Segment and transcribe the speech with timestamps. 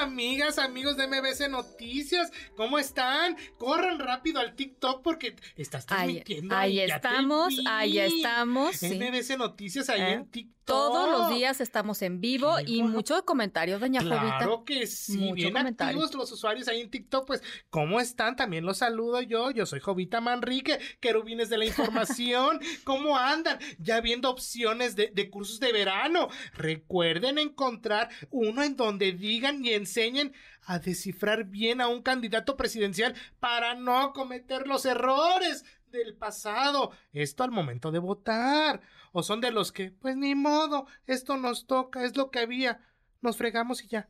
[0.00, 3.36] Amigas, amigos de MBC Noticias, ¿cómo están?
[3.58, 6.54] Corran rápido al TikTok porque estás Ahí, transmitiendo.
[6.56, 8.76] ahí te estamos, ahí estamos.
[8.76, 8.98] sí.
[8.98, 10.12] MBC Noticias ahí ¿Eh?
[10.14, 10.54] en TikTok.
[10.64, 12.92] Todos los días estamos en vivo Qué y guapo.
[12.94, 14.64] muchos comentarios, doña Claro Jovita.
[14.64, 15.98] que sí, Mucho bien comentario.
[16.02, 18.34] activos los usuarios ahí en TikTok, pues, ¿cómo están?
[18.34, 23.58] También los saludo yo, yo soy Jovita Manrique, querubines de la información, ¿cómo andan?
[23.78, 26.28] Ya viendo opciones de, de cursos de verano.
[26.54, 33.14] Recuerden encontrar uno en donde digan y enseñen a descifrar bien a un candidato presidencial
[33.38, 36.90] para no cometer los errores del pasado.
[37.12, 38.80] Esto al momento de votar.
[39.12, 42.80] O son de los que, pues ni modo, esto nos toca, es lo que había.
[43.20, 44.08] Nos fregamos y ya.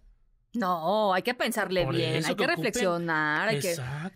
[0.54, 3.74] No, hay que pensarle Por bien, hay que reflexionar, hay que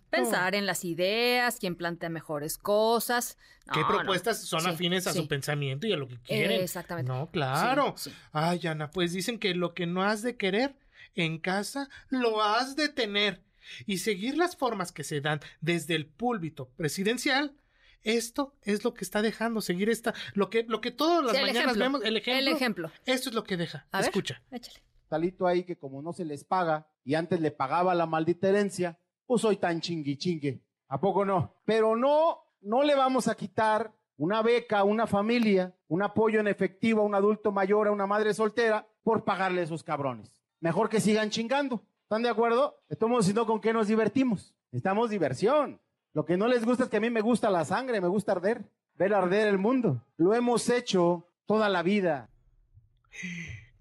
[0.09, 3.37] pensar en las ideas, quién plantea mejores cosas.
[3.73, 4.45] ¿Qué propuestas no.
[4.47, 5.19] son Sí, afines a sí.
[5.19, 6.61] su pensamiento y a lo que quieren?
[6.61, 7.11] Exactamente.
[7.11, 7.93] No, claro.
[7.97, 8.11] Sí.
[8.31, 10.75] Ay, Ana, pues dicen que lo que no has de querer
[11.15, 13.43] en casa, lo has de tener.
[13.85, 17.55] Y seguir las formas que se dan desde el púlpito presidencial,
[18.01, 21.41] esto es lo que está dejando, seguir esta, lo que, lo que todas las Sí,
[21.41, 22.39] mañanas ejemplo, vemos, el ejemplo.
[22.39, 22.91] El ejemplo.
[23.05, 23.87] Esto es lo que deja.
[23.91, 24.41] A ver, Escucha.
[24.51, 24.79] échale.
[25.07, 28.97] talito ahí que como no se les paga y antes le pagaba la maldita herencia,
[29.27, 30.63] pues soy tan chingui chingue.
[30.87, 31.55] ¿A poco no?
[31.65, 36.47] Pero no, no le vamos a quitar una beca a una familia, un apoyo en
[36.47, 40.38] efectivo a un adulto mayor, a una madre soltera, por pagarle a esos cabrones.
[40.59, 41.83] Mejor que sigan chingando.
[42.03, 42.81] ¿Están de acuerdo?
[42.89, 44.55] Estamos diciendo con qué nos divertimos.
[44.71, 45.79] Estamos diversión.
[46.13, 48.31] Lo que no les gusta es que a mí me gusta la sangre, me gusta
[48.33, 50.03] arder, ver arder el mundo.
[50.17, 52.29] Lo hemos hecho toda la vida.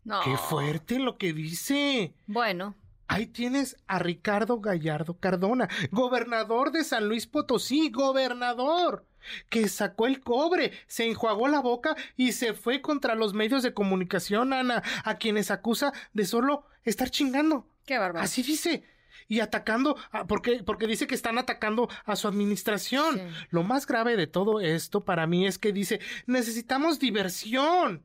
[0.05, 0.21] No.
[0.23, 2.15] Qué fuerte lo que dice.
[2.27, 2.75] Bueno,
[3.11, 9.07] Ahí tienes a Ricardo Gallardo Cardona, gobernador de San Luis Potosí, gobernador,
[9.49, 13.75] que sacó el cobre, se enjuagó la boca y se fue contra los medios de
[13.75, 17.67] comunicación, Ana, a quienes acusa de solo estar chingando.
[17.85, 18.25] qué bárbaro.
[18.25, 18.85] Así dice.
[19.31, 23.17] Y atacando, a- porque, porque dice que están atacando a su administración.
[23.17, 23.23] Sí.
[23.51, 28.05] Lo más grave de todo esto para mí es que dice, necesitamos diversión.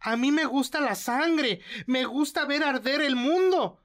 [0.00, 3.80] A mí me gusta la sangre, me gusta ver arder el mundo.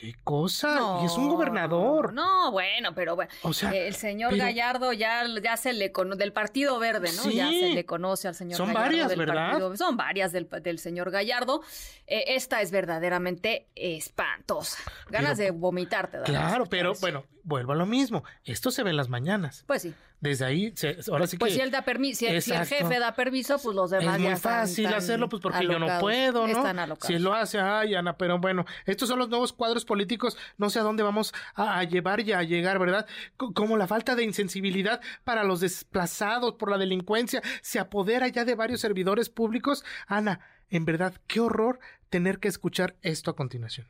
[0.00, 1.00] ¿Qué cosa?
[1.02, 2.14] y es un No, gobernador.
[2.14, 3.30] No, bueno, pero bueno.
[3.42, 7.30] O sea, el señor pero- Gallardo ya, ya se le conoce, del Partido Verde, ¿no?
[7.30, 7.60] Ya Sí.
[7.60, 8.84] se le conoce al señor Son Gallardo.
[8.86, 9.50] varias, del ¿verdad?
[9.50, 11.60] Partido- son varias del, del señor Gallardo.
[12.06, 14.78] Eh, esta es verdaderamente espantosa.
[15.10, 16.18] Ganas Pero- de vomitarte.
[16.24, 18.24] Claro, pero bueno, vuelvo a lo mismo.
[18.44, 19.64] Esto se ve en las mañanas.
[19.66, 19.94] Pues sí.
[20.20, 22.58] Desde ahí, se- ahora sí Pues que si él da permiso, si, el- si el
[22.58, 22.84] Exacto.
[22.84, 25.78] jefe da permiso, pues los demás es ya muy están fácil hacerlo, pues porque yo
[25.78, 26.58] no puedo, ¿no?
[26.58, 27.06] Están alocados.
[27.06, 30.68] Si él lo hace, ay, Ana, pero bueno, estos son los nuevos cuadros políticos, no
[30.68, 33.06] sé a dónde vamos a, a llevar y a llegar, ¿verdad?
[33.38, 38.44] Co- Como la falta de insensibilidad para los desplazados por la delincuencia se apodera ya
[38.44, 39.84] de varios servidores públicos.
[40.06, 43.86] Ana, en verdad, qué horror tener que escuchar esto a continuación.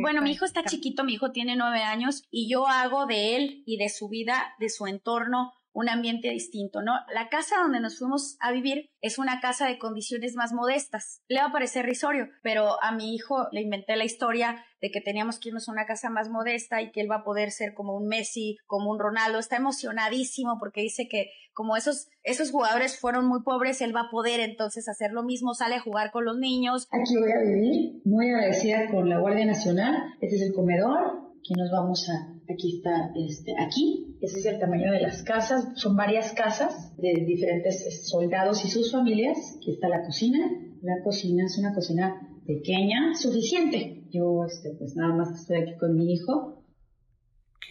[0.00, 3.62] Bueno, mi hijo está chiquito, mi hijo tiene nueve años y yo hago de él
[3.66, 6.92] y de su vida, de su entorno, un ambiente distinto, ¿no?
[7.14, 11.22] La casa donde nos fuimos a vivir es una casa de condiciones más modestas.
[11.28, 15.00] Le va a parecer risorio, pero a mi hijo le inventé la historia de que
[15.00, 17.74] teníamos que irnos a una casa más modesta y que él va a poder ser
[17.74, 19.38] como un Messi, como un Ronaldo.
[19.38, 24.10] Está emocionadísimo porque dice que como esos, esos jugadores fueron muy pobres, él va a
[24.10, 28.02] poder entonces hacer lo mismo, sale a jugar con los niños, Aquí voy a vivir,
[28.04, 29.94] muy agradecida con la Guardia Nacional.
[30.20, 31.30] Este es el comedor.
[31.38, 34.16] Aquí nos vamos a, aquí está, este, aquí.
[34.20, 35.68] Ese es el tamaño de las casas.
[35.76, 39.36] Son varias casas de diferentes eh, soldados y sus familias.
[39.58, 40.38] Aquí está la cocina.
[40.82, 44.04] La cocina es una cocina pequeña, suficiente.
[44.10, 46.54] Yo, este, pues nada más estoy aquí con mi hijo.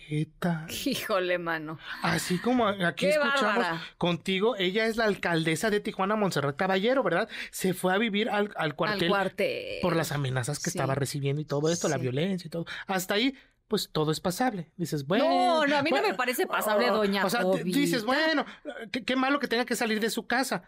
[0.08, 0.68] ¿Qué tal?
[0.86, 1.80] Híjole, mano.
[2.02, 3.82] Así como aquí ¡Qué escuchamos bárbara!
[3.98, 7.28] contigo, ella es la alcaldesa de Tijuana, Montserrat Caballero, ¿verdad?
[7.52, 9.82] Se fue a vivir al, al cuartel Al cuartel.
[9.82, 10.78] por las amenazas que Sí.
[10.78, 12.66] estaba recibiendo y todo esto, la violencia y todo.
[12.88, 13.34] Hasta ahí,
[13.68, 14.72] pues todo es pasable.
[14.78, 15.26] Dices, bueno.
[15.26, 17.64] No, no, a mí no me parece pasable, oh, doña O sea, Jovita.
[17.64, 18.46] dices, bueno,
[18.92, 20.64] qué, qué malo que tenga que salir de su casa.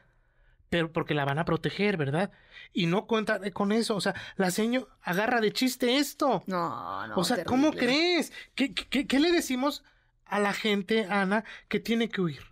[0.69, 2.31] Pero porque la van a proteger, ¿verdad?
[2.73, 3.95] Y no cuenta con eso.
[3.95, 6.43] O sea, la seño agarra de chiste esto.
[6.45, 7.15] No, no.
[7.15, 8.31] o sea, ¿cómo crees?
[8.53, 9.83] ¿Qué, qué, qué le decimos
[10.25, 12.49] a la gente, Ana, que tiene que huir?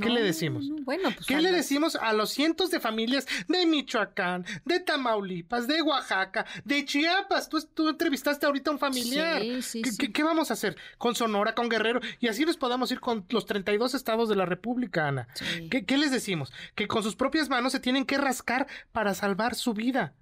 [0.00, 0.64] ¿Qué le decimos?
[0.68, 5.66] no, bueno, pues ¿Qué le decimos a los cientos de familias de Michoacán, de Tamaulipas,
[5.68, 7.48] de Oaxaca, de Chiapas?
[7.48, 9.40] Tú, tú entrevistaste ahorita a un familiar.
[9.42, 9.98] Sí, sí, ¿Qué, sí.
[9.98, 10.76] qué- qué vamos a hacer?
[10.98, 14.46] Con Sonora, con Guerrero, y así nos podamos ir con los 32 estados de la
[14.46, 15.28] República, Ana.
[15.34, 15.68] Sí.
[15.70, 16.52] ¿Qué, qué les decimos?
[16.74, 20.14] Que con sus propias manos se tienen que rascar para salvar su vida.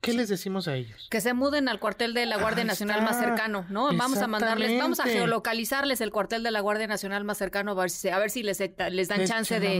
[0.00, 1.08] ¿Qué les decimos a ellos?
[1.10, 3.10] Que se muden al cuartel de la Guardia Ahí Nacional está.
[3.10, 3.94] más cercano, ¿no?
[3.94, 7.74] Vamos a mandarles, vamos a geolocalizarles el cuartel de la Guardia Nacional más cercano, a
[7.74, 8.58] ver si, a ver si les,
[8.90, 9.78] les dan Les chance de,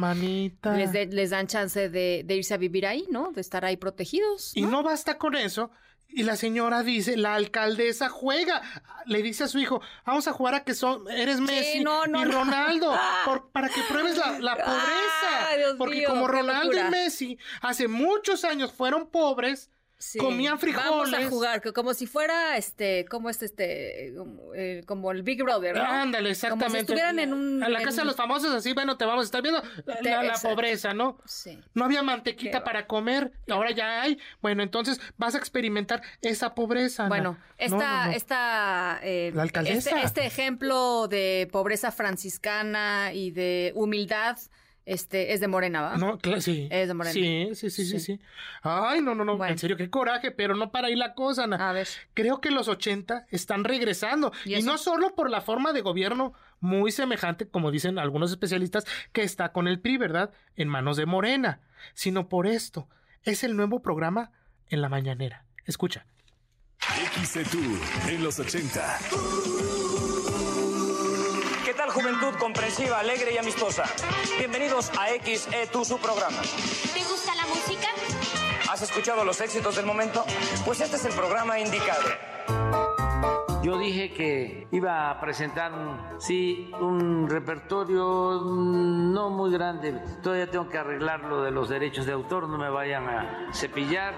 [0.76, 3.32] les, de- les dan chance de, de irse a vivir ahí, ¿no?
[3.32, 4.56] De estar ahí protegidos.
[4.56, 5.70] Y no basta con eso.
[6.12, 8.62] Y la señora dice, la alcaldesa juega.
[9.06, 12.22] Le dice a su hijo, vamos a jugar a que son, eres Messi no, no,
[12.22, 12.24] y.
[12.24, 12.92] Ronaldo,
[13.24, 15.56] por- para que pruebes la, la pobreza.
[15.56, 16.88] Dios Porque mío, como Ronaldo locura.
[16.88, 19.70] y Messi hace muchos años fueron pobres,
[20.02, 20.18] Sí.
[20.18, 21.28] comían Vamos a frijoles.
[21.28, 25.82] jugar, como si fuera, este, como este, este, como, eh, como el Big Brother, ¿no?
[25.84, 26.64] Ándale, exactamente.
[26.64, 27.62] Como si estuvieran en un...
[27.62, 29.62] A la en- casa de los famosos, así, bueno, te vamos a estar viendo
[30.00, 31.18] la, pobreza, ¿no?
[31.26, 31.58] Sí.
[31.74, 34.18] No había mantequita Qué para comer, y ahora ya hay.
[34.40, 37.06] Bueno, entonces vas a experimentar esa pobreza.
[37.06, 38.12] Bueno, No, esta, no, no.
[38.12, 39.90] esta, eh, La alcaldesa.
[39.90, 44.38] Este, este ejemplo de pobreza franciscana y de humildad,
[44.86, 45.96] este, es de Morena, ¿va?
[45.96, 46.68] No, cla- sí.
[46.70, 47.12] Es de Morena.
[47.12, 48.16] Sí, sí, sí, sí, Sí.
[48.16, 48.20] sí.
[48.62, 49.36] Ay, no, no, no.
[49.36, 49.52] Bueno.
[49.52, 51.68] En serio, qué coraje, pero no para ahí la cosa, Ana.
[51.68, 51.88] A ver.
[52.14, 54.32] Creo que los 80 están regresando.
[54.44, 59.22] ¿Y no solo por la forma de gobierno muy semejante, como dicen algunos especialistas, que
[59.22, 60.30] está con el PRI, ¿verdad?
[60.56, 61.60] En manos de Morena,
[61.94, 62.88] sino por esto.
[63.22, 64.32] Es el nuevo programa
[64.68, 65.44] en la mañanera.
[65.66, 66.06] Escucha.
[67.14, 67.78] XC Tour
[68.08, 68.98] en los 80.
[72.00, 73.84] ¿Qué tal juventud comprensiva, alegre y amistosa?
[74.38, 76.38] Bienvenidos a XE2, su programa.
[76.94, 77.88] ¿Te gusta la música?
[78.70, 80.24] ¿Has escuchado los éxitos del momento?
[80.64, 82.00] Pues este es el programa indicado.
[83.62, 89.92] Yo dije que iba a presentar, un- sí, un repertorio no muy grande.
[90.22, 94.14] Todavía tengo que arreglar lo de los derechos de autor, no me vayan a cepillar.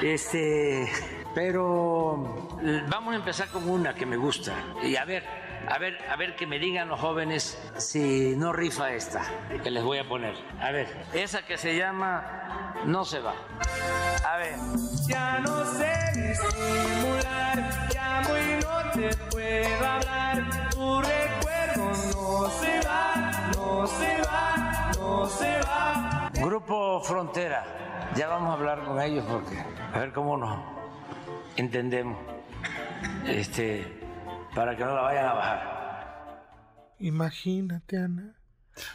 [0.00, 0.88] Este,
[1.34, 2.46] pero
[2.88, 4.54] vamos a empezar con una que me gusta.
[4.84, 5.41] Y a ver,
[5.72, 9.22] a ver, a ver que me digan los jóvenes si no rifa esta
[9.62, 10.34] que les voy a poner.
[10.60, 13.32] A ver, esa que se llama No se va.
[14.28, 14.54] A ver.
[15.08, 20.70] Ya no sé disimular, llamo y no te puedo hablar.
[20.70, 26.30] Tu recuerdo no se va, no se va, no se va.
[26.34, 27.64] Grupo Frontera,
[28.14, 30.58] ya vamos a hablar con ellos porque a ver cómo nos
[31.56, 32.18] entendemos,
[33.26, 34.01] este,
[34.54, 35.82] para que no la vayan a bajar.
[36.98, 38.34] Imagínate, Ana.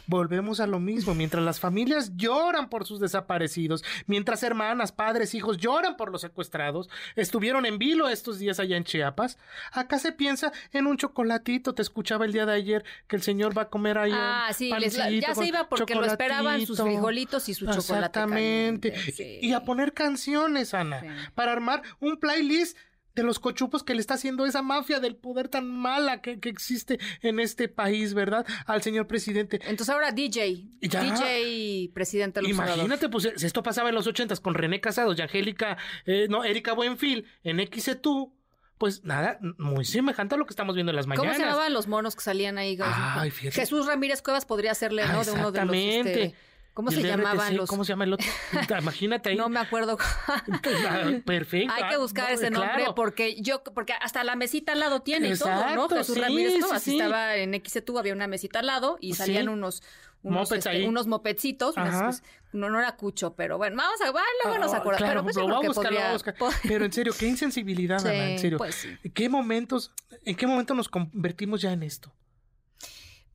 [0.08, 1.14] Volvemos a lo mismo.
[1.14, 6.88] Mientras las familias lloran por sus desaparecidos, mientras hermanas, padres, hijos lloran por los secuestrados,
[7.14, 9.38] estuvieron en vilo estos días allá en Chiapas.
[9.70, 11.74] Acá se piensa en un chocolatito.
[11.76, 14.10] Te escuchaba el día de ayer que el señor va a comer ahí.
[14.10, 17.78] un Ah, sí, les- ya se iba porque lo esperaban sus frijolitos y su chocolate
[17.78, 18.90] Exactamente.
[18.90, 19.38] caliente, Y- sí.
[19.42, 21.06] Y a poner canciones, Ana, Sí.
[21.36, 22.76] para armar un playlist
[23.22, 26.48] de los cochupos que le está haciendo esa mafia del poder tan mala que, que
[26.48, 28.46] existe en este país, ¿verdad?
[28.66, 29.60] Al señor presidente.
[29.64, 31.02] Entonces ahora DJ, Ya.
[31.02, 32.54] DJ presidente López.
[32.54, 35.76] Imagínate, pues si esto pasaba en los ochentas con René Casados y Angélica,
[36.06, 38.32] eh, no, Erika Buenfil en XC2,
[38.78, 41.36] pues nada, muy semejante a lo que estamos viendo en las ¿Cómo mañanas.
[41.38, 42.78] se llamaban los monos que salían ahí?
[42.80, 43.60] Ay, fíjate.
[43.60, 45.24] Jesús Ramírez Cuevas podría serle, Ah, ¿no?
[45.24, 45.74] De uno de los.
[45.74, 46.34] este, exactamente.
[46.78, 47.68] ¿Cómo se llamaban RTC, los?
[47.68, 48.24] ¿Cómo se llama el otro?
[48.78, 49.36] Imagínate ahí.
[49.36, 49.98] No me acuerdo.
[51.24, 51.72] Perfecto.
[51.74, 52.94] Hay que Ah, buscar no, ese nombre claro.
[52.94, 55.58] porque yo, porque hasta la mesita al lado tiene y todo, ¿no?
[55.84, 56.82] Exacto, Jesús sí, Ramírez sí, Cuevas.
[56.82, 56.92] sí.
[57.00, 59.82] Estaba en XTU, había una mesita al lado y salían unos.
[60.22, 64.26] Unos, Mopeds este, unos mopedcitos, pues, no, no era cucho, pero bueno, vamos a, bueno,
[64.42, 64.98] luego nos Ah, acordamos.
[64.98, 65.46] claro, pero pues lo
[65.88, 68.58] voy a buscar, Pero en serio, qué insensibilidad, Ana, en serio.
[68.58, 68.88] pues.
[69.14, 69.92] ¿Qué momentos,
[70.24, 72.12] en qué momento nos convertimos ya en esto?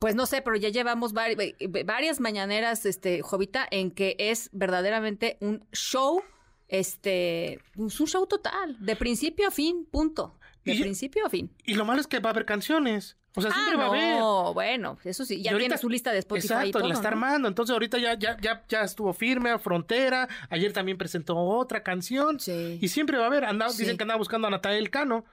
[0.04, 4.50] Pues no sé, pero ya llevamos vari- eh, varias mañaneras, este, Jovita, en que es
[4.52, 6.22] verdaderamente un show,
[6.68, 10.38] este, pues un show total, de principio a fin, punto.
[10.62, 11.50] De Y- principio a fin.
[11.64, 13.16] Y lo malo es que va a haber canciones.
[13.34, 14.18] O sea, siempre ah, va a haber.
[14.18, 16.92] no, bueno, eso sí, ya ahorita- tiene su lista de Spotify Exacto, y todo, la
[16.94, 17.16] está ¿no?
[17.16, 17.48] armando.
[17.48, 20.28] Entonces ahorita ya, ya, ya, ya estuvo firme a Frontera.
[20.50, 22.38] Ayer también presentó otra canción.
[22.40, 22.78] Sí.
[22.82, 23.44] Y siempre va a haber.
[23.46, 23.78] Anda- Sí.
[23.78, 25.24] Dicen que andaba buscando a Natael Cano.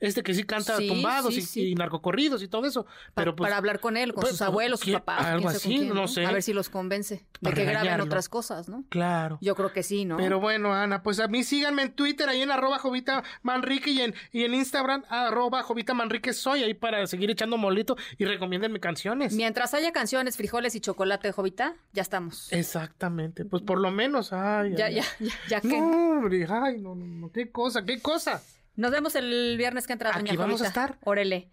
[0.00, 1.68] Este que sí canta Sí, tumbados sí, y, sí.
[1.70, 2.84] y narcocorridos y todo eso.
[3.14, 5.24] Pero pues, para hablar con él, con pues, sus abuelos, sus ¿quién- papás.
[5.26, 6.26] algo así, quién, no sé.
[6.26, 8.04] A ver si los convence de que graben regañarlo.
[8.04, 8.84] otras cosas, ¿no?
[8.90, 9.38] Claro.
[9.40, 10.16] Yo creo que sí, ¿no?
[10.18, 14.00] Pero bueno, Ana, pues a mí síganme en Twitter, ahí en arroba Jovita Manrique y
[14.00, 18.80] en, y en Instagram, arroba Jovita Manrique soy, ahí para seguir echando molito y recomiéndenme
[18.80, 19.32] canciones.
[19.34, 22.52] Mientras haya canciones, frijoles y chocolate, Jovita, ya estamos.
[22.52, 24.74] Exactamente, pues por lo menos, ay.
[24.76, 25.68] Ya, ay, ya, ya, ya que...
[25.80, 28.42] No, hombre, ay, no, no, qué cosa, qué cosa.
[28.76, 30.98] Nos vemos el viernes que entra, doña Aquí vamos a estar.
[31.04, 31.50] Órale.